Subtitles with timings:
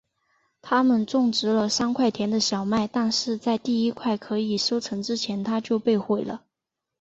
[0.63, 6.41] 他们种植了三块田的小麦但是在第一块可以收成之前它就被毁了。